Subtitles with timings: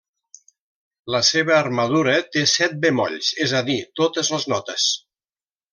[1.15, 4.93] La seva armadura té set bemolls, és a dir, totes les notes.